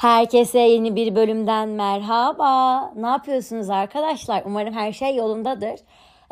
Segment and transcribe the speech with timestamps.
[0.00, 2.80] Herkese yeni bir bölümden merhaba.
[2.96, 4.42] Ne yapıyorsunuz arkadaşlar?
[4.46, 5.80] Umarım her şey yolundadır.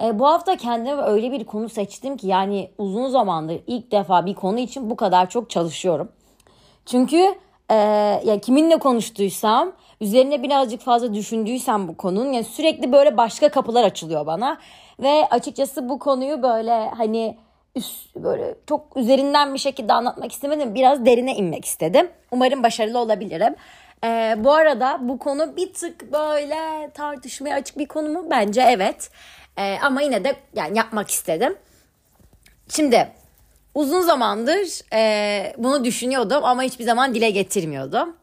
[0.03, 4.35] E, bu hafta kendime öyle bir konu seçtim ki yani uzun zamandır ilk defa bir
[4.35, 6.13] konu için bu kadar çok çalışıyorum.
[6.87, 7.35] Çünkü
[7.71, 7.75] e,
[8.25, 14.27] ya kiminle konuştuysam, üzerine birazcık fazla düşündüysem bu konunun yani sürekli böyle başka kapılar açılıyor
[14.27, 14.59] bana
[15.01, 17.37] ve açıkçası bu konuyu böyle hani
[17.79, 20.75] üst, böyle çok üzerinden bir şekilde anlatmak istemedim.
[20.75, 22.11] Biraz derine inmek istedim.
[22.31, 23.55] Umarım başarılı olabilirim.
[24.05, 28.27] Ee, bu arada bu konu bir tık böyle tartışmaya açık bir konu mu?
[28.31, 29.11] Bence evet.
[29.59, 31.57] Ee, ama yine de yani yapmak istedim.
[32.69, 33.09] Şimdi
[33.75, 38.17] uzun zamandır e, bunu düşünüyordum ama hiçbir zaman dile getirmiyordum.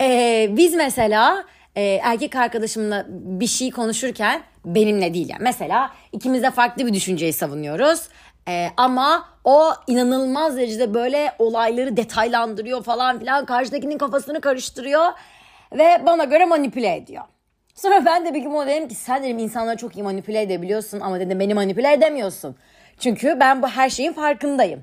[0.00, 1.44] Ee, biz mesela
[1.76, 5.42] e, erkek arkadaşımla bir şey konuşurken benimle değil yani.
[5.42, 8.08] Mesela ikimiz de farklı bir düşünceyi savunuyoruz.
[8.48, 13.44] Ee, ama o inanılmaz derecede böyle olayları detaylandırıyor falan filan.
[13.44, 15.04] Karşıdakinin kafasını karıştırıyor
[15.72, 17.24] ve bana göre manipüle ediyor.
[17.74, 21.00] Sonra ben de bir gün ona dedim ki sen dedim insanları çok iyi manipüle edebiliyorsun
[21.00, 22.56] ama dedim beni manipüle edemiyorsun.
[22.98, 24.82] Çünkü ben bu her şeyin farkındayım.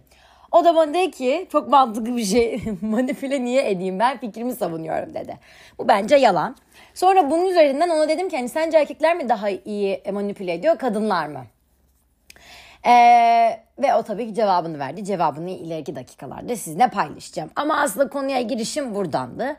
[0.52, 5.14] O da bana dedi ki çok mantıklı bir şey manipüle niye edeyim ben fikrimi savunuyorum
[5.14, 5.40] dedi.
[5.80, 6.56] Bu bence yalan.
[6.94, 11.28] Sonra bunun üzerinden ona dedim ki hani sence erkekler mi daha iyi manipüle ediyor kadınlar
[11.28, 11.46] mı?
[12.86, 15.06] Ee, ve o tabii ki cevabını verdi.
[15.06, 17.50] Cevabını ileriki dakikalarda sizinle paylaşacağım.
[17.56, 19.56] Ama aslında konuya girişim buradandı.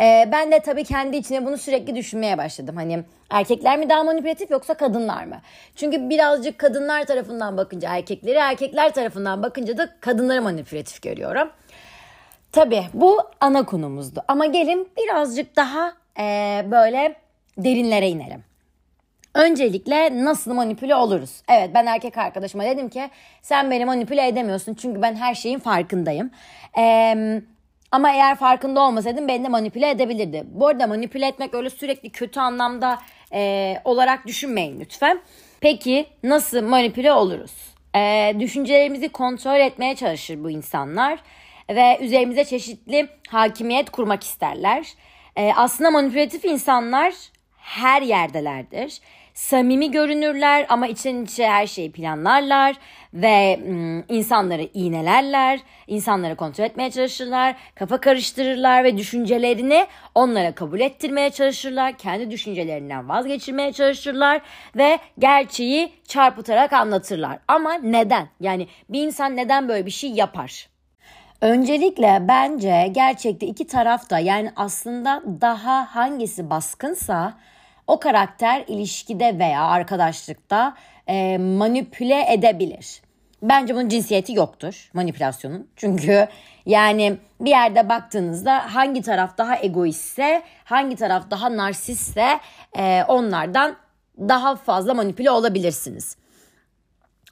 [0.00, 2.76] Ee, ben de tabii kendi içine bunu sürekli düşünmeye başladım.
[2.76, 5.40] Hani erkekler mi daha manipülatif yoksa kadınlar mı?
[5.76, 11.50] Çünkü birazcık kadınlar tarafından bakınca erkekleri, erkekler tarafından bakınca da kadınları manipülatif görüyorum.
[12.52, 14.22] Tabii bu ana konumuzdu.
[14.28, 17.14] Ama gelin birazcık daha e, böyle
[17.58, 18.47] derinlere inelim.
[19.38, 21.42] Öncelikle nasıl manipüle oluruz?
[21.48, 23.10] Evet ben erkek arkadaşıma dedim ki
[23.42, 26.30] sen beni manipüle edemiyorsun çünkü ben her şeyin farkındayım.
[26.78, 27.42] Ee,
[27.92, 30.44] ama eğer farkında olmasaydım beni de manipüle edebilirdi.
[30.46, 32.98] Bu arada manipüle etmek öyle sürekli kötü anlamda
[33.32, 35.20] e, olarak düşünmeyin lütfen.
[35.60, 37.54] Peki nasıl manipüle oluruz?
[37.96, 41.18] E, düşüncelerimizi kontrol etmeye çalışır bu insanlar
[41.70, 44.86] ve üzerimize çeşitli hakimiyet kurmak isterler.
[45.36, 47.14] E, aslında manipülatif insanlar
[47.56, 49.00] her yerdelerdir
[49.38, 52.76] samimi görünürler ama içten içe her şeyi planlarlar
[53.14, 53.60] ve
[54.08, 62.30] insanları iğnelerler, insanları kontrol etmeye çalışırlar, kafa karıştırırlar ve düşüncelerini onlara kabul ettirmeye çalışırlar, kendi
[62.30, 64.40] düşüncelerinden vazgeçirmeye çalışırlar
[64.76, 67.38] ve gerçeği çarpıtarak anlatırlar.
[67.48, 68.28] Ama neden?
[68.40, 70.68] Yani bir insan neden böyle bir şey yapar?
[71.40, 77.34] Öncelikle bence gerçekte iki tarafta yani aslında daha hangisi baskınsa
[77.88, 80.74] o karakter ilişkide veya arkadaşlıkta
[81.06, 83.02] e, manipüle edebilir.
[83.42, 85.68] Bence bunun cinsiyeti yoktur manipülasyonun.
[85.76, 86.28] Çünkü
[86.66, 92.40] yani bir yerde baktığınızda hangi taraf daha egoistse, hangi taraf daha narsistse
[92.78, 93.76] e, onlardan
[94.18, 96.16] daha fazla manipüle olabilirsiniz.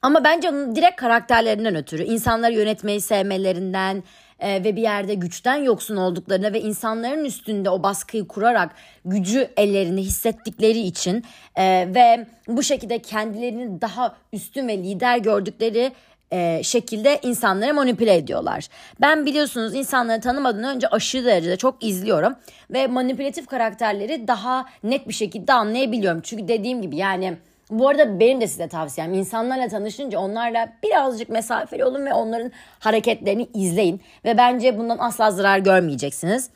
[0.02, 4.02] Ama bence onun direkt karakterlerinden ötürü, insanları yönetmeyi sevmelerinden,
[4.40, 8.74] e, ve bir yerde güçten yoksun olduklarına ve insanların üstünde o baskıyı kurarak
[9.04, 11.24] gücü ellerinde hissettikleri için
[11.56, 15.92] e, ve bu şekilde kendilerini daha üstün ve lider gördükleri
[16.32, 18.68] e, şekilde insanları manipüle ediyorlar.
[19.00, 22.36] Ben biliyorsunuz insanları tanımadan önce aşırı derecede çok izliyorum
[22.70, 26.20] ve manipülatif karakterleri daha net bir şekilde anlayabiliyorum.
[26.20, 27.36] Çünkü dediğim gibi yani
[27.70, 33.48] bu arada benim de size tavsiyem insanlarla tanışınca onlarla birazcık mesafeli olun ve onların hareketlerini
[33.54, 34.00] izleyin.
[34.24, 36.50] Ve bence bundan asla zarar görmeyeceksiniz.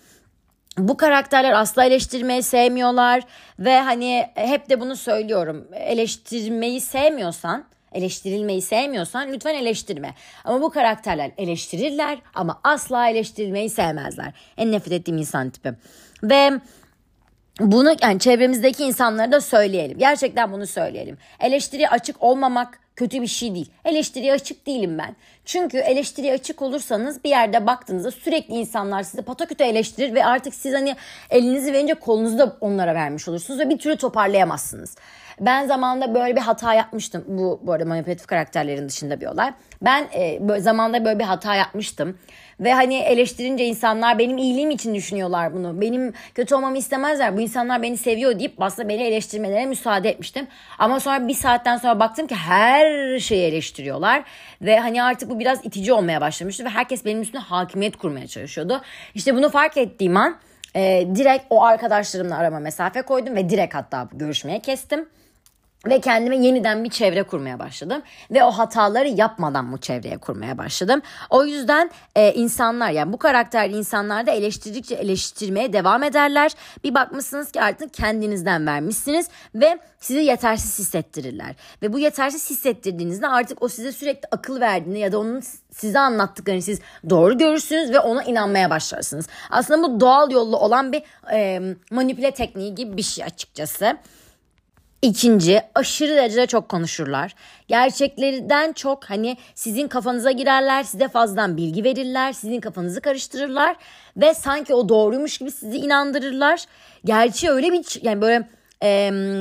[0.79, 3.23] Bu karakterler asla eleştirmeyi sevmiyorlar
[3.59, 5.69] ve hani hep de bunu söylüyorum.
[5.73, 10.15] Eleştirmeyi sevmiyorsan, eleştirilmeyi sevmiyorsan lütfen eleştirme.
[10.45, 14.33] Ama bu karakterler eleştirirler ama asla eleştirilmeyi sevmezler.
[14.57, 15.73] En nefret ettiğim insan tipi.
[16.23, 16.51] Ve
[17.61, 19.99] bunu yani çevremizdeki insanlara da söyleyelim.
[19.99, 21.19] Gerçekten bunu söyleyelim.
[21.41, 23.71] Eleştiri açık olmamak kötü bir şey değil.
[23.85, 25.17] Eleştiriye açık değilim ben.
[25.45, 30.75] Çünkü eleştiriye açık olursanız bir yerde baktığınızda sürekli insanlar sizi pataküte eleştirir ve artık siz
[30.75, 30.97] hani
[31.31, 34.97] elinizi verince kolunuzu da onlara vermiş olursunuz ve bir türlü toparlayamazsınız.
[35.41, 37.25] Ben zamanında böyle bir hata yapmıştım.
[37.29, 39.53] Bu bu arada manipülatif karakterlerin dışında bir olay.
[39.83, 42.19] Ben e, böyle, zamanında böyle bir hata yapmıştım.
[42.61, 45.81] Ve hani eleştirince insanlar benim iyiliğim için düşünüyorlar bunu.
[45.81, 47.37] Benim kötü olmamı istemezler.
[47.37, 50.47] Bu insanlar beni seviyor deyip aslında beni eleştirmelerine müsaade etmiştim.
[50.79, 54.23] Ama sonra bir saatten sonra baktım ki her şeyi eleştiriyorlar.
[54.63, 56.65] Ve hani artık bu biraz itici olmaya başlamıştı.
[56.65, 58.83] Ve herkes benim üstüne hakimiyet kurmaya çalışıyordu.
[59.15, 60.37] İşte bunu fark ettiğim an
[60.77, 63.37] e, direkt o arkadaşlarımla arama mesafe koydum.
[63.37, 65.09] Ve direkt hatta görüşmeye kestim.
[65.87, 71.03] Ve kendime yeniden bir çevre kurmaya başladım ve o hataları yapmadan bu çevreye kurmaya başladım.
[71.31, 76.53] O yüzden e, insanlar yani bu karakterli insanlar da eleştirdikçe eleştirmeye devam ederler.
[76.85, 81.55] Bir bakmışsınız ki artık kendinizden vermişsiniz ve sizi yetersiz hissettirirler.
[81.83, 86.63] Ve bu yetersiz hissettirdiğinizde artık o size sürekli akıl verdiğinde ya da onun size anlattıklarını
[86.63, 86.81] siz
[87.11, 89.27] doğru görürsünüz ve ona inanmaya başlarsınız.
[89.51, 91.61] Aslında bu doğal yollu olan bir e,
[91.91, 93.97] manipüle tekniği gibi bir şey açıkçası.
[95.03, 97.35] İkinci aşırı derecede çok konuşurlar.
[97.69, 103.77] Gerçeklerden çok hani sizin kafanıza girerler, size fazladan bilgi verirler, sizin kafanızı karıştırırlar
[104.17, 106.65] ve sanki o doğruymuş gibi sizi inandırırlar.
[107.05, 108.49] Gerçi öyle bir yani böyle
[108.83, 108.89] e,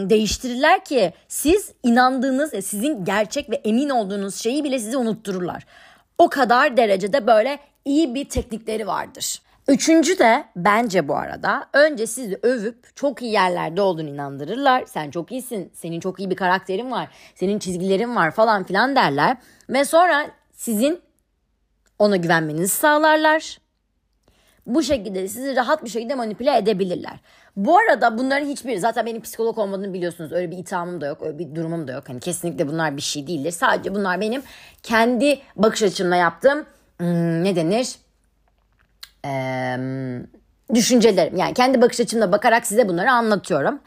[0.10, 5.66] değiştirirler ki siz inandığınız, e, sizin gerçek ve emin olduğunuz şeyi bile size unuttururlar.
[6.18, 9.42] O kadar derecede böyle iyi bir teknikleri vardır.
[9.70, 14.86] Üçüncü de bence bu arada önce sizi övüp çok iyi yerlerde olduğunu inandırırlar.
[14.86, 19.38] Sen çok iyisin, senin çok iyi bir karakterin var, senin çizgilerin var falan filan derler.
[19.70, 21.02] Ve sonra sizin
[22.00, 23.58] ona güvenmenizi sağlarlar.
[24.66, 27.20] Bu şekilde sizi rahat bir şekilde manipüle edebilirler.
[27.56, 30.32] Bu arada bunların hiçbiri zaten benim psikolog olmadığını biliyorsunuz.
[30.32, 32.10] Öyle bir ithamım da yok, öyle bir durumum da yok.
[32.10, 33.52] Hani kesinlikle bunlar bir şey değildir.
[33.52, 34.42] Sadece bunlar benim
[34.84, 36.66] kendi bakış açımla yaptığım
[36.98, 37.96] hmm, ne denir?
[39.26, 39.32] E,
[40.74, 41.38] düşüncelerim.
[41.38, 43.80] Yani kendi bakış açımla bakarak size bunları anlatıyorum.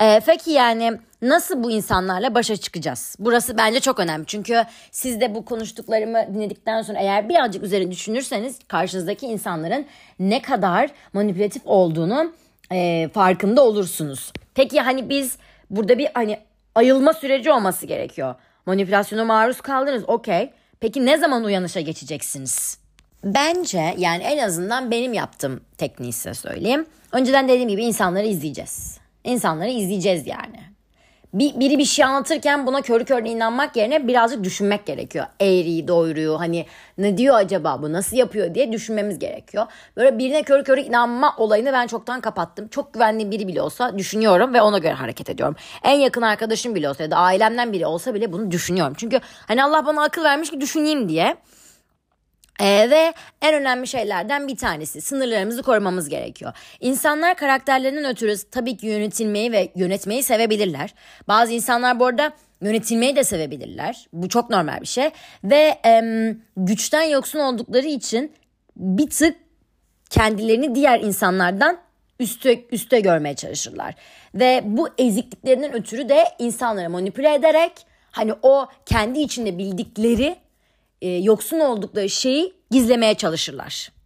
[0.00, 3.16] E, peki yani nasıl bu insanlarla başa çıkacağız?
[3.18, 4.26] Burası bence çok önemli.
[4.26, 9.86] Çünkü siz de bu konuştuklarımı dinledikten sonra eğer birazcık üzerine düşünürseniz karşınızdaki insanların
[10.18, 12.32] ne kadar manipülatif olduğunu
[12.72, 14.32] e, farkında olursunuz.
[14.54, 15.36] Peki hani biz
[15.70, 16.38] burada bir hani
[16.74, 18.34] ayılma süreci olması gerekiyor.
[18.66, 20.50] Manipülasyona maruz kaldınız okey.
[20.80, 22.78] Peki ne zaman uyanışa geçeceksiniz?
[23.24, 26.86] Bence yani en azından benim yaptığım tekniği size söyleyeyim.
[27.12, 28.98] Önceden dediğim gibi insanları izleyeceğiz.
[29.24, 30.68] İnsanları izleyeceğiz yani.
[31.34, 35.26] Bir, biri bir şey anlatırken buna körü körüne inanmak yerine birazcık düşünmek gerekiyor.
[35.40, 36.66] Eğriyi, doğruyu hani
[36.98, 39.66] ne diyor acaba bu nasıl yapıyor diye düşünmemiz gerekiyor.
[39.96, 42.68] Böyle birine körü körü inanma olayını ben çoktan kapattım.
[42.68, 45.56] Çok güvendiğim biri bile olsa düşünüyorum ve ona göre hareket ediyorum.
[45.82, 48.94] En yakın arkadaşım bile olsa ya da ailemden biri olsa bile bunu düşünüyorum.
[48.96, 51.36] Çünkü hani Allah bana akıl vermiş ki düşüneyim diye.
[52.60, 56.52] Ee, ve en önemli şeylerden bir tanesi sınırlarımızı korumamız gerekiyor.
[56.80, 60.94] İnsanlar karakterlerinden ötürü tabii ki yönetilmeyi ve yönetmeyi sevebilirler.
[61.28, 62.32] Bazı insanlar bu arada
[62.62, 64.06] yönetilmeyi de sevebilirler.
[64.12, 65.10] Bu çok normal bir şey.
[65.44, 66.02] Ve e,
[66.56, 68.32] güçten yoksun oldukları için
[68.76, 69.36] bir tık
[70.10, 71.78] kendilerini diğer insanlardan
[72.20, 73.94] üste, üste görmeye çalışırlar.
[74.34, 77.72] Ve bu ezikliklerinden ötürü de insanları manipüle ederek
[78.10, 80.36] hani o kendi içinde bildikleri
[81.02, 83.98] e, yoksun oldukları şeyi gizlemeye çalışırlar.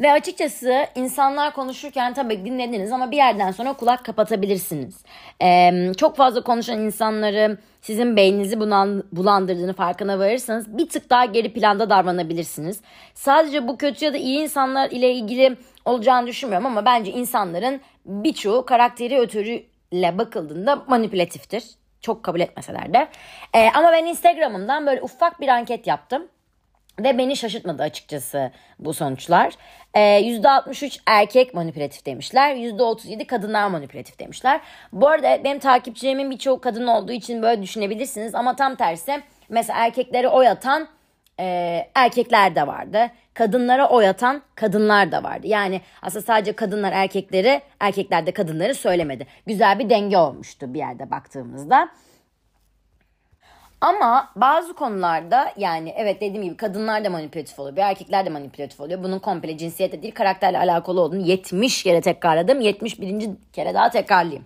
[0.00, 5.04] Ve açıkçası insanlar konuşurken tabii dinlediniz ama bir yerden sonra kulak kapatabilirsiniz.
[5.42, 8.60] Ee, çok fazla konuşan insanları sizin beyninizi
[9.12, 12.80] bulandırdığını farkına varırsanız bir tık daha geri planda davranabilirsiniz.
[13.14, 18.66] Sadece bu kötü ya da iyi insanlar ile ilgili olacağını düşünmüyorum ama bence insanların birçoğu
[18.66, 21.64] karakteri ötürüyle bakıldığında manipülatiftir.
[22.04, 23.08] Çok kabul etmeseler de.
[23.54, 26.28] Ee, ama ben Instagram'ımdan böyle ufak bir anket yaptım.
[27.00, 29.54] Ve beni şaşırtmadı açıkçası bu sonuçlar.
[29.94, 32.54] Ee, %63 erkek manipülatif demişler.
[32.54, 34.60] %37 kadınlar manipülatif demişler.
[34.92, 38.34] Bu arada benim takipçilerimin birçoğu kadın olduğu için böyle düşünebilirsiniz.
[38.34, 40.88] Ama tam tersi mesela erkekleri oy atan
[41.40, 43.10] e, erkekler de vardı.
[43.34, 45.46] Kadınlara oy atan kadınlar da vardı.
[45.46, 49.26] Yani aslında sadece kadınlar erkekleri, erkekler de kadınları söylemedi.
[49.46, 51.88] Güzel bir denge olmuştu bir yerde baktığımızda.
[53.80, 57.76] Ama bazı konularda yani evet dediğim gibi kadınlar da manipülatif oluyor.
[57.76, 59.02] Bir erkekler de manipülatif oluyor.
[59.02, 62.60] Bunun komple cinsiyetle değil karakterle alakalı olduğunu 70 kere tekrarladım.
[62.60, 63.30] 71.
[63.52, 64.44] kere daha tekrarlayayım.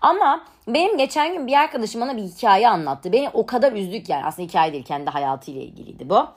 [0.00, 3.12] Ama benim geçen gün bir arkadaşım bana bir hikaye anlattı.
[3.12, 6.28] Beni o kadar üzdük yani aslında hikaye değil kendi hayatıyla ilgiliydi bu.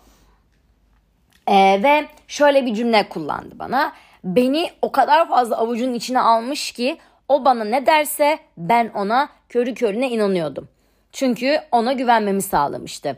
[1.47, 3.93] Ee, ve şöyle bir cümle kullandı bana.
[4.23, 6.97] Beni o kadar fazla avucunun içine almış ki
[7.29, 10.67] o bana ne derse ben ona körü körüne inanıyordum.
[11.11, 13.17] Çünkü ona güvenmemi sağlamıştı.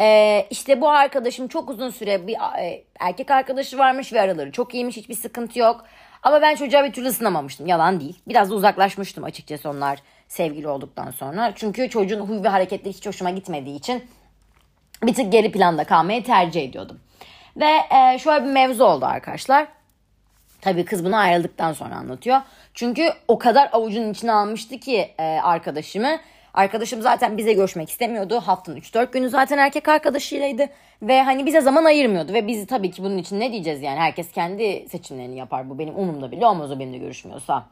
[0.00, 4.74] Ee, işte bu arkadaşım çok uzun süre bir e, erkek arkadaşı varmış ve araları çok
[4.74, 5.84] iyiymiş hiçbir sıkıntı yok.
[6.22, 8.18] Ama ben çocuğa bir türlü ısınamamıştım yalan değil.
[8.28, 11.52] Biraz da uzaklaşmıştım açıkçası onlar sevgili olduktan sonra.
[11.54, 14.04] Çünkü çocuğun huy ve hareketleri hiç hoşuma gitmediği için
[15.02, 17.00] bir tık geri planda kalmayı tercih ediyordum.
[17.56, 19.68] Ve e, şöyle bir mevzu oldu arkadaşlar.
[20.60, 22.40] Tabii kız bunu ayrıldıktan sonra anlatıyor.
[22.74, 26.18] Çünkü o kadar avucunun içine almıştı ki e, arkadaşımı
[26.56, 28.40] Arkadaşım zaten bize görüşmek istemiyordu.
[28.40, 30.66] Haftanın 3-4 günü zaten erkek arkadaşıylaydı.
[31.02, 32.32] Ve hani bize zaman ayırmıyordu.
[32.32, 33.98] Ve biz tabii ki bunun için ne diyeceğiz yani.
[33.98, 35.70] Herkes kendi seçimlerini yapar.
[35.70, 37.66] Bu benim umurumda bile olmaz o benimle görüşmüyorsa.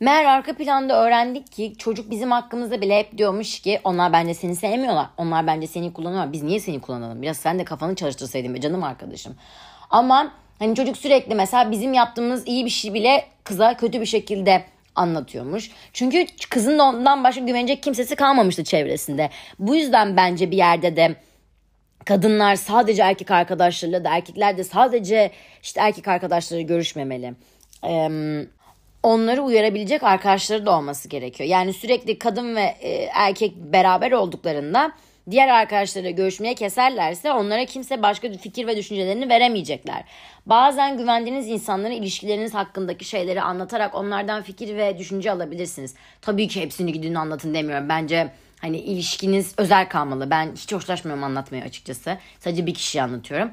[0.00, 4.56] Meğer arka planda öğrendik ki çocuk bizim hakkımızda bile hep diyormuş ki onlar bence seni
[4.56, 5.06] sevmiyorlar.
[5.16, 6.32] Onlar bence seni kullanıyorlar.
[6.32, 7.22] Biz niye seni kullanalım?
[7.22, 9.36] Biraz sen de kafanı çalıştırsaydın be canım arkadaşım.
[9.90, 14.64] Ama hani çocuk sürekli mesela bizim yaptığımız iyi bir şey bile kıza kötü bir şekilde
[14.94, 15.70] anlatıyormuş.
[15.92, 19.30] Çünkü kızın ondan başka güvenecek kimsesi kalmamıştı çevresinde.
[19.58, 21.16] Bu yüzden bence bir yerde de
[22.04, 25.30] kadınlar sadece erkek arkadaşlarıyla da erkekler de sadece
[25.62, 27.34] işte erkek arkadaşları görüşmemeli.
[27.86, 28.08] Ee,
[29.02, 31.48] onları uyarabilecek arkadaşları da olması gerekiyor.
[31.48, 34.92] Yani sürekli kadın ve e, erkek beraber olduklarında
[35.30, 40.04] diğer arkadaşlarıyla görüşmeye keserlerse onlara kimse başka fikir ve düşüncelerini veremeyecekler.
[40.46, 45.94] Bazen güvendiğiniz insanlara ilişkileriniz hakkındaki şeyleri anlatarak onlardan fikir ve düşünce alabilirsiniz.
[46.22, 47.88] Tabii ki hepsini gidin anlatın demiyorum.
[47.88, 50.30] Bence hani ilişkiniz özel kalmalı.
[50.30, 52.18] Ben hiç hoşlaşmıyorum anlatmaya açıkçası.
[52.40, 53.50] Sadece bir kişiye anlatıyorum.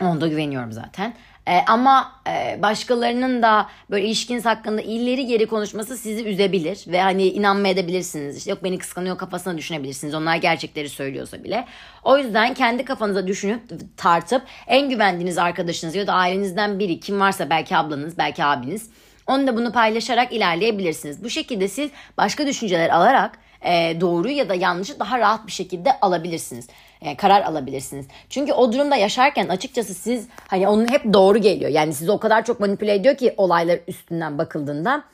[0.00, 1.14] Ona da güveniyorum zaten.
[1.48, 7.26] E, ama e, başkalarının da böyle ilişkiniz hakkında ileri geri konuşması sizi üzebilir ve hani
[7.26, 8.36] inanmayabilirsiniz.
[8.36, 10.14] İşte yok beni kıskanıyor kafasına düşünebilirsiniz.
[10.14, 11.64] Onlar gerçekleri söylüyorsa bile.
[12.04, 13.62] O yüzden kendi kafanıza düşünüp
[13.96, 18.90] tartıp en güvendiğiniz arkadaşınız ya da ailenizden biri kim varsa belki ablanız belki abiniz
[19.26, 21.24] onunla bunu paylaşarak ilerleyebilirsiniz.
[21.24, 26.00] Bu şekilde siz başka düşünceler alarak e, doğru ya da yanlışı daha rahat bir şekilde
[26.00, 26.68] alabilirsiniz.
[27.00, 28.06] E, karar alabilirsiniz.
[28.28, 31.70] Çünkü o durumda yaşarken açıkçası siz hani onun hep doğru geliyor.
[31.70, 35.04] Yani sizi o kadar çok manipüle ediyor ki olaylar üstünden bakıldığında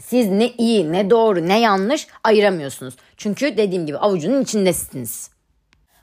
[0.00, 2.96] siz ne iyi ne doğru ne yanlış ayıramıyorsunuz.
[3.16, 5.30] Çünkü dediğim gibi avucunun içindesiniz.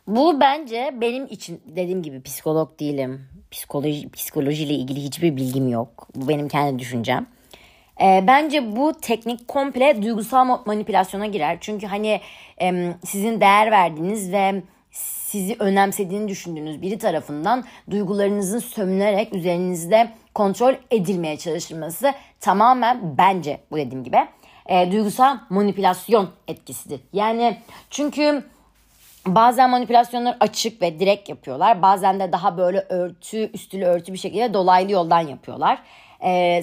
[0.07, 3.27] Bu bence benim için dediğim gibi psikolog değilim.
[3.51, 6.07] Psikoloji, psikolojiyle ilgili hiçbir bilgim yok.
[6.15, 7.27] Bu benim kendi düşüncem.
[8.01, 11.57] E, bence bu teknik komple duygusal manipülasyona girer.
[11.61, 12.21] Çünkü hani
[12.61, 14.63] e, sizin değer verdiğiniz ve
[15.31, 24.03] sizi önemsediğini düşündüğünüz biri tarafından duygularınızın sömürülerek üzerinizde kontrol edilmeye çalışılması tamamen bence bu dediğim
[24.03, 24.17] gibi
[24.65, 27.01] e, duygusal manipülasyon etkisidir.
[27.13, 27.57] Yani
[27.89, 28.43] çünkü
[29.27, 31.81] bazen manipülasyonlar açık ve direkt yapıyorlar.
[31.81, 35.79] Bazen de daha böyle örtü, üstülü örtü bir şekilde dolaylı yoldan yapıyorlar.
[36.23, 36.61] E,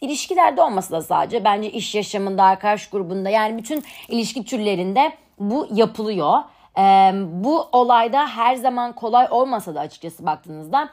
[0.00, 6.38] ilişkilerde olması da sadece bence iş yaşamında, arkadaş grubunda yani bütün ilişki türlerinde bu yapılıyor.
[6.78, 10.90] Ee, bu olayda her zaman kolay olmasa da açıkçası baktığınızda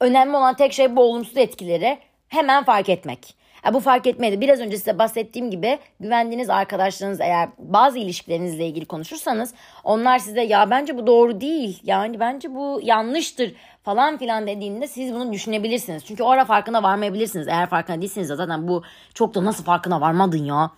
[0.00, 1.98] önemli olan tek şey bu olumsuz etkileri
[2.28, 3.42] hemen fark etmek.
[3.64, 4.40] Yani bu fark etmedi.
[4.40, 10.70] Biraz önce size bahsettiğim gibi güvendiğiniz arkadaşlarınız eğer bazı ilişkilerinizle ilgili konuşursanız onlar size ya
[10.70, 11.80] bence bu doğru değil.
[11.84, 16.04] Yani bence bu yanlıştır falan filan dediğinde siz bunu düşünebilirsiniz.
[16.04, 17.48] Çünkü o ara farkına varmayabilirsiniz.
[17.48, 18.82] Eğer farkına değilsiniz zaten bu
[19.14, 20.70] çok da nasıl farkına varmadın ya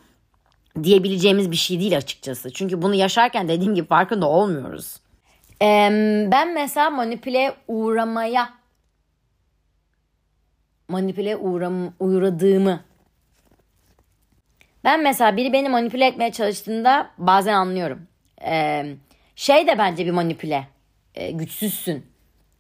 [0.83, 2.53] diyebileceğimiz bir şey değil açıkçası.
[2.53, 4.97] Çünkü bunu yaşarken dediğim gibi farkında olmuyoruz.
[6.31, 8.55] Ben mesela manipüle uğramaya
[10.89, 12.81] manipüle uğram, uğradığımı
[14.85, 18.07] ben mesela biri beni manipüle etmeye çalıştığında bazen anlıyorum.
[19.37, 20.69] Şey de bence bir manipüle.
[21.15, 22.07] Ee, güçsüzsün.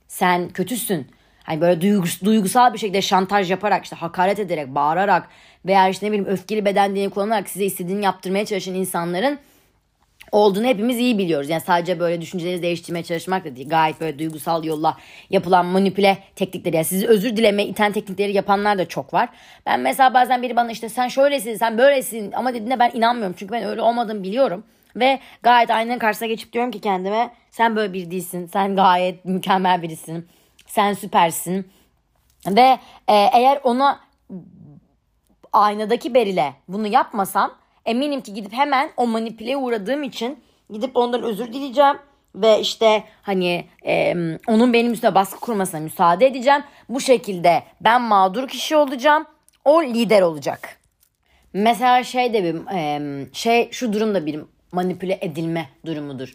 [0.09, 1.07] Sen kötüsün.
[1.45, 5.29] Hani böyle duygus, duygusal bir şekilde şantaj yaparak işte hakaret ederek bağırarak
[5.67, 9.39] veya işte ne bileyim öfkeli beden diye kullanarak size istediğini yaptırmaya çalışan insanların
[10.33, 11.49] olduğunu hepimiz iyi biliyoruz.
[11.49, 13.69] Yani sadece böyle düşünceleri değiştirmeye çalışmak da değil.
[13.69, 14.97] Gayet böyle duygusal yolla
[15.31, 16.77] yapılan manipüle teknikleri.
[16.77, 19.29] Yani sizi özür dileme iten teknikleri yapanlar da çok var.
[19.67, 23.37] Ben mesela bazen biri bana işte sen şöylesin sen böylesin ama dediğinde ben inanmıyorum.
[23.39, 24.65] Çünkü ben öyle olmadığımı biliyorum.
[24.97, 28.47] Ve gayet aynanın karşısına geçip diyorum ki kendime sen böyle bir değilsin.
[28.53, 30.29] Sen gayet mükemmel birisin
[30.75, 31.69] sen süpersin.
[32.47, 32.79] Ve
[33.09, 34.01] e, eğer ona
[35.53, 37.55] aynadaki Beril'e bunu yapmasam
[37.87, 40.39] eminim ki gidip hemen o manipüleye uğradığım için
[40.71, 41.97] gidip ondan özür dileyeceğim
[42.35, 44.15] ve işte hani e,
[44.49, 46.63] onun benim üstüne baskı kurmasına müsaade edeceğim.
[46.89, 49.27] Bu şekilde ben mağdur kişi olacağım.
[49.65, 50.79] O lider olacak.
[51.53, 54.41] Mesela şey de bir e, şey şu durumda bir
[54.73, 56.33] manipüle edilme durumudur.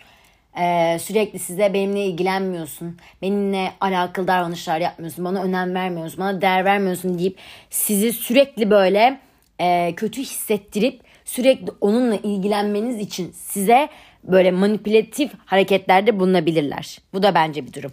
[0.58, 2.98] Ee, sürekli size benimle ilgilenmiyorsun.
[3.22, 5.25] Benimle alakalı davranışlar yapmıyorsun.
[5.25, 6.20] Bana önem vermiyorsun.
[6.20, 7.38] Bana değer vermiyorsun deyip
[7.70, 9.20] sizi sürekli böyle
[9.60, 13.89] e, kötü hissettirip sürekli onunla ilgilenmeniz için size
[14.24, 16.98] böyle manipülatif hareketlerde bulunabilirler.
[17.13, 17.91] Bu da bence bir durum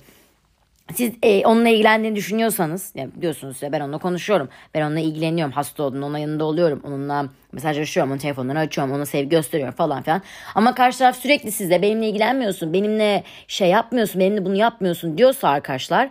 [0.95, 4.49] siz e, onunla ilgilendiğini düşünüyorsanız yani diyorsunuz ya ben onunla konuşuyorum.
[4.75, 5.53] Ben onunla ilgileniyorum.
[5.53, 6.81] Hasta olduğunda onun yanında oluyorum.
[6.85, 8.13] Onunla mesajlaşıyorum.
[8.13, 8.95] Onun telefonunu açıyorum.
[8.95, 10.23] Ona sevgi gösteriyorum falan filan.
[10.55, 12.73] Ama karşı taraf sürekli sizle benimle ilgilenmiyorsun.
[12.73, 14.21] Benimle şey yapmıyorsun.
[14.21, 16.11] Benimle bunu yapmıyorsun diyorsa arkadaşlar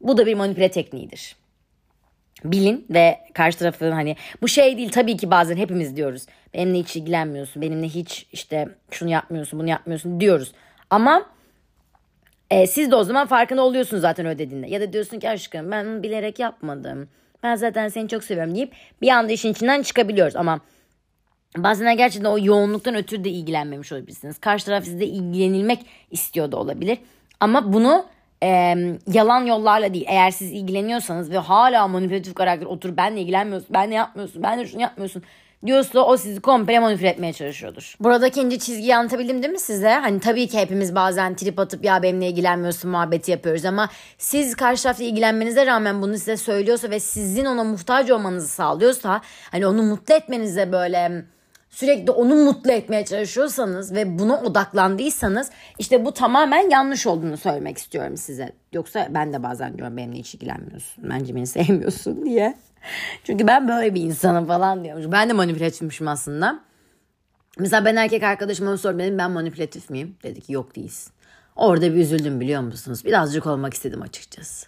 [0.00, 1.36] bu da bir manipüle tekniğidir.
[2.44, 6.26] Bilin ve karşı tarafın hani bu şey değil tabii ki bazen hepimiz diyoruz.
[6.54, 7.62] Benimle hiç ilgilenmiyorsun.
[7.62, 10.52] Benimle hiç işte şunu yapmıyorsun bunu yapmıyorsun diyoruz.
[10.90, 11.33] Ama
[12.50, 14.66] e, siz de o zaman farkında oluyorsunuz zaten ödediğinde.
[14.66, 17.08] Ya da diyorsun ki aşkım ben bilerek yapmadım.
[17.42, 18.72] Ben zaten seni çok seviyorum deyip
[19.02, 20.60] bir anda işin içinden çıkabiliyoruz ama
[21.56, 24.38] Bazen gerçekten o yoğunluktan ötürü de ilgilenmemiş olabilirsiniz.
[24.38, 26.98] Karşı taraf sizde ilgilenilmek istiyor da olabilir.
[27.40, 28.06] Ama bunu
[28.42, 28.76] e,
[29.12, 30.04] yalan yollarla değil.
[30.08, 35.22] Eğer siz ilgileniyorsanız ve hala manipülatif karakter otur benle ilgilenmiyorsun, benle yapmıyorsun, benle şunu yapmıyorsun
[35.66, 37.94] diyorsa o sizi komple manipüle etmeye çalışıyordur.
[38.00, 39.90] Buradaki ince çizgiyi anlatabildim değil mi size?
[39.90, 44.82] Hani tabii ki hepimiz bazen trip atıp ya benimle ilgilenmiyorsun muhabbeti yapıyoruz ama siz karşı
[44.82, 50.14] tarafla ilgilenmenize rağmen bunu size söylüyorsa ve sizin ona muhtaç olmanızı sağlıyorsa hani onu mutlu
[50.14, 51.24] etmenize böyle
[51.74, 58.16] sürekli onu mutlu etmeye çalışıyorsanız ve buna odaklandıysanız işte bu tamamen yanlış olduğunu söylemek istiyorum
[58.16, 58.52] size.
[58.72, 61.10] Yoksa ben de bazen diyorum benimle hiç ilgilenmiyorsun.
[61.10, 62.54] Bence beni sevmiyorsun diye.
[63.24, 65.06] Çünkü ben böyle bir insanım falan diyormuş.
[65.12, 66.60] Ben de manipülatifmişim aslında.
[67.58, 70.16] Mesela ben erkek arkadaşıma sordum dedim ben manipülatif miyim?
[70.22, 71.12] Dedi ki yok değilsin.
[71.56, 73.04] Orada bir üzüldüm biliyor musunuz?
[73.04, 74.66] Birazcık olmak istedim açıkçası.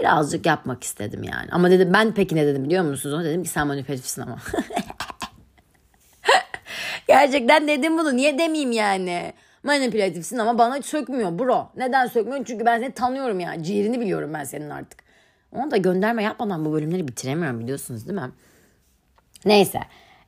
[0.00, 1.48] Birazcık yapmak istedim yani.
[1.52, 3.20] Ama dedim ben peki ne dedim biliyor musunuz?
[3.20, 4.38] O dedim ki sen manipülatifsin ama.
[7.08, 8.16] Gerçekten dedim bunu.
[8.16, 9.32] Niye demeyeyim yani?
[9.62, 11.70] Manipülatifsin ama bana sökmüyor bro.
[11.76, 12.44] Neden sökmüyor?
[12.44, 13.62] Çünkü ben seni tanıyorum ya.
[13.62, 15.03] Ciğerini biliyorum ben senin artık.
[15.54, 18.30] Onu da gönderme yapmadan bu bölümleri bitiremiyorum biliyorsunuz değil mi?
[19.44, 19.80] Neyse.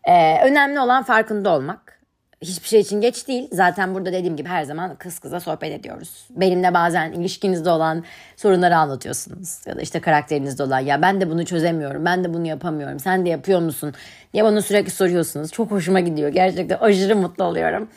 [0.04, 1.96] Ee, önemli olan farkında olmak
[2.42, 3.48] hiçbir şey için geç değil.
[3.52, 6.26] Zaten burada dediğim gibi her zaman kız kıza sohbet ediyoruz.
[6.30, 8.04] Benimle bazen ilişkinizde olan
[8.36, 9.66] sorunları anlatıyorsunuz.
[9.66, 12.04] Ya da işte karakterinizde olan ya ben de bunu çözemiyorum.
[12.04, 13.00] Ben de bunu yapamıyorum.
[13.00, 13.94] Sen de yapıyor musun?
[14.32, 15.52] diye bana sürekli soruyorsunuz.
[15.52, 16.28] Çok hoşuma gidiyor.
[16.28, 17.88] Gerçekten aşırı mutlu oluyorum.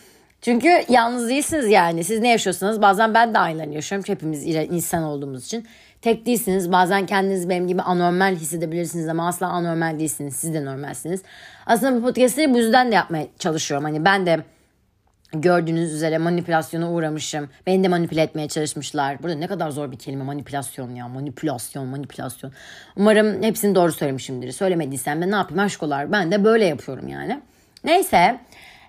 [0.42, 2.04] Çünkü yalnız değilsiniz yani.
[2.04, 4.06] Siz ne yaşıyorsanız bazen ben de aynılarını yaşıyorum.
[4.08, 5.68] Hepimiz insan olduğumuz için.
[6.02, 6.72] Tek değilsiniz.
[6.72, 10.36] Bazen kendiniz benim gibi anormal hissedebilirsiniz ama asla anormal değilsiniz.
[10.36, 11.22] Siz de normalsiniz.
[11.66, 13.84] Aslında bu podcastleri bu yüzden de yapmaya çalışıyorum.
[13.84, 14.40] Hani ben de
[15.34, 17.50] gördüğünüz üzere manipülasyona uğramışım.
[17.68, 19.24] Beni de manipüle etmeye çalışmışlar.
[19.24, 21.08] Burada ne kadar zor bir kelime manipülasyon ya.
[21.08, 22.52] Manipülasyon, manipülasyon.
[22.96, 24.52] Umarım hepsini doğru söylemişimdir.
[24.52, 26.12] Söylemediysem de ne yapayım aşkolar.
[26.12, 27.42] Ben de böyle yapıyorum yani.
[27.84, 28.40] Neyse.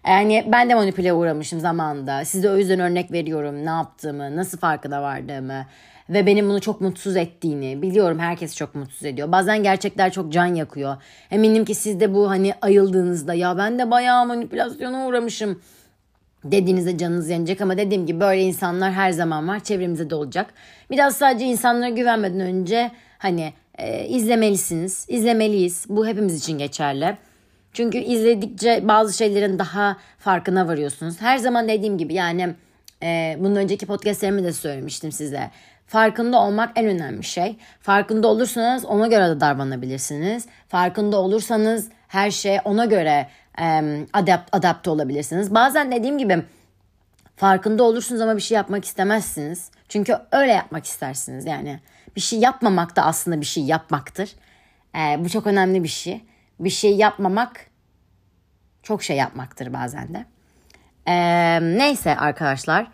[0.06, 2.24] Yani ben de manipüle uğramışım zamanında.
[2.24, 3.66] Size o yüzden örnek veriyorum.
[3.66, 5.66] Ne yaptığımı, nasıl farkına vardığımı
[6.10, 9.32] ve benim bunu çok mutsuz ettiğini biliyorum herkes çok mutsuz ediyor.
[9.32, 10.96] Bazen gerçekler çok can yakıyor.
[11.30, 15.60] Eminim ki siz de bu hani ayıldığınızda ya ben de bayağı manipülasyona uğramışım
[16.44, 20.54] dediğinizde canınız yanacak ama dediğim gibi böyle insanlar her zaman var çevremizde de olacak.
[20.90, 25.86] Biraz sadece insanlara güvenmeden önce hani e, izlemelisiniz, izlemeliyiz.
[25.88, 27.16] Bu hepimiz için geçerli.
[27.72, 31.20] Çünkü izledikçe bazı şeylerin daha farkına varıyorsunuz.
[31.20, 32.54] Her zaman dediğim gibi yani
[33.02, 35.50] e, bunun önceki podcastlerimi de söylemiştim size.
[35.90, 37.56] Farkında olmak en önemli şey.
[37.80, 40.46] Farkında olursanız ona göre de davranabilirsiniz.
[40.68, 43.28] Farkında olursanız her şey ona göre
[43.60, 45.54] e, adapt, adapte olabilirsiniz.
[45.54, 46.42] Bazen dediğim gibi
[47.36, 49.70] farkında olursunuz ama bir şey yapmak istemezsiniz.
[49.88, 51.80] Çünkü öyle yapmak istersiniz yani.
[52.16, 54.30] Bir şey yapmamak da aslında bir şey yapmaktır.
[54.94, 56.24] E, bu çok önemli bir şey.
[56.60, 57.66] Bir şey yapmamak
[58.82, 60.24] çok şey yapmaktır bazen de.
[61.06, 61.14] E,
[61.78, 62.86] neyse arkadaşlar.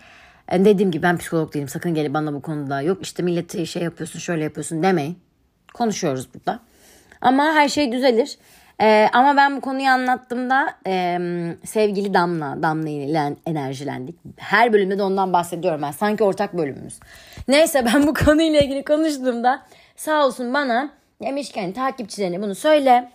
[0.52, 1.68] Yani dediğim gibi ben psikolog değilim.
[1.68, 5.18] Sakın gelip bana bu konuda yok işte milleti şey yapıyorsun şöyle yapıyorsun demeyin.
[5.74, 6.60] Konuşuyoruz burada.
[7.20, 8.38] Ama her şey düzelir.
[8.80, 11.18] Ee, ama ben bu konuyu anlattığımda e,
[11.64, 14.16] sevgili Damla, Damla ile enerjilendik.
[14.36, 15.90] Her bölümde de ondan bahsediyorum ben.
[15.90, 17.00] Sanki ortak bölümümüz.
[17.48, 19.62] Neyse ben bu konuyla ilgili konuştuğumda
[19.96, 20.90] sağ olsun bana
[21.22, 23.10] demişken takipçilerine bunu söyle.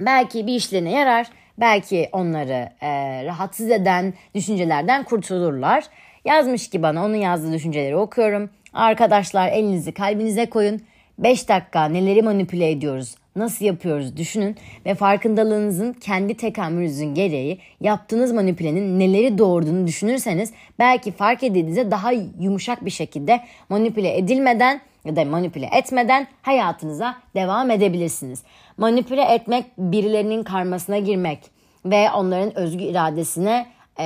[0.00, 1.26] Belki bir işlerine yarar.
[1.58, 5.84] Belki onları e, rahatsız eden düşüncelerden kurtulurlar.
[6.24, 8.50] Yazmış ki bana onun yazdığı düşünceleri okuyorum.
[8.72, 10.80] Arkadaşlar elinizi kalbinize koyun.
[11.18, 14.56] 5 dakika neleri manipüle ediyoruz, nasıl yapıyoruz düşünün
[14.86, 22.84] ve farkındalığınızın kendi tekamülünüzün gereği yaptığınız manipülenin neleri doğurduğunu düşünürseniz belki fark edildiğinizde daha yumuşak
[22.84, 28.42] bir şekilde manipüle edilmeden ya da manipüle etmeden hayatınıza devam edebilirsiniz.
[28.76, 31.38] Manipüle etmek birilerinin karmasına girmek
[31.84, 33.66] ve onların özgür iradesine
[33.98, 34.04] e,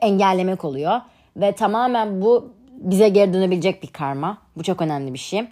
[0.00, 1.00] engellemek oluyor.
[1.38, 4.38] Ve tamamen bu bize geri dönebilecek bir karma.
[4.56, 5.44] Bu çok önemli bir şey.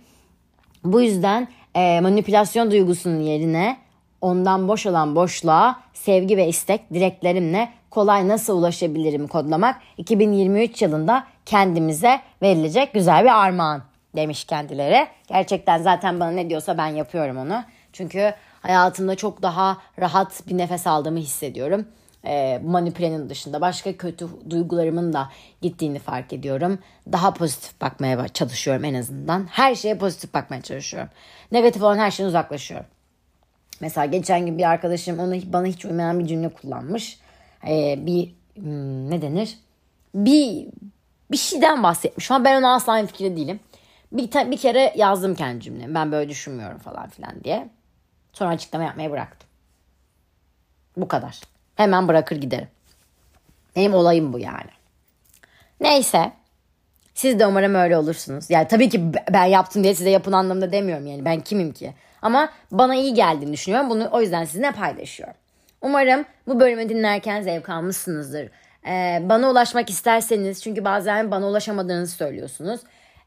[0.85, 3.77] Bu yüzden e, manipülasyon duygusunun yerine
[4.21, 12.21] ondan boş olan boşluğa sevgi ve istek dileklerimle kolay nasıl ulaşabilirim kodlamak 2023 yılında kendimize
[12.43, 13.83] verilecek güzel bir armağan
[14.17, 15.07] demiş kendileri.
[15.29, 17.63] Gerçekten zaten bana ne diyorsa ben yapıyorum onu.
[17.93, 21.87] Çünkü hayatımda çok daha rahat bir nefes aldığımı hissediyorum
[22.27, 25.31] e, manipülenin dışında başka kötü duygularımın da
[25.63, 26.79] gittiğini fark ediyorum.
[27.13, 29.47] Daha pozitif bakmaya çalışıyorum en azından.
[29.51, 31.11] Her şeye pozitif bakmaya çalışıyorum.
[31.53, 32.87] Negatif olan her şeyden uzaklaşıyorum.
[33.81, 37.21] Mesela geçen gün bir arkadaşım onu bana hiç uymayan bir cümle kullanmış.
[37.69, 39.59] Ee, bir hmm, ne denir?
[40.15, 40.67] Bir
[41.31, 43.61] bir şeyden bahsetmiş ama ben ona asla aynı fikirde değilim.
[44.13, 45.95] Bir, bir kere yazdım kendi cümlemi.
[45.95, 47.69] Ben böyle düşünmüyorum falan filan diye.
[48.33, 49.49] Sonra açıklama yapmayı bıraktım.
[50.97, 51.56] Bu kadar.
[51.77, 52.69] Hemen bırakır giderim.
[53.77, 54.71] Benim olayım bu yani.
[55.81, 56.33] Neyse.
[57.15, 58.51] Siz de umarım öyle olursunuz.
[58.51, 61.25] Yani tabii ki ben yaptım diye size yapın anlamında demiyorum yani.
[61.25, 61.95] Ben kimim ki?
[62.23, 63.91] Ama bana iyi geldiğini düşünüyorum.
[63.91, 65.35] Bunu o yüzden sizinle paylaşıyorum.
[65.83, 68.51] Umarım bu bölümü dinlerken zevk almışsınızdır.
[68.87, 72.81] Ee, bana ulaşmak isterseniz çünkü bazen bana ulaşamadığınızı söylüyorsunuz.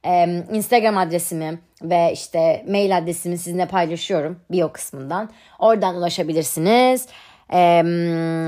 [0.06, 5.30] Ee, Instagram adresimi ve işte mail adresimi sizinle paylaşıyorum bio kısmından.
[5.60, 7.08] Oradan ulaşabilirsiniz.
[7.54, 7.84] Ee,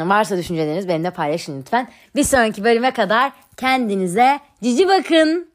[0.05, 1.87] varsa düşünceleriniz benimle paylaşın lütfen.
[2.15, 5.50] Bir sonraki bölüme kadar kendinize cici bakın.